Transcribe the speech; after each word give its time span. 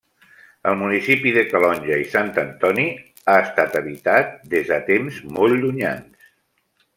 El 0.69 0.77
municipi 0.77 1.33
de 1.35 1.43
Calonge 1.51 1.99
i 2.03 2.07
Sant 2.13 2.31
Antoni 2.45 2.87
ha 3.33 3.37
estat 3.45 3.77
habitat 3.81 4.33
des 4.55 4.73
de 4.73 4.81
temps 4.89 5.21
molt 5.39 5.61
llunyans. 5.63 6.35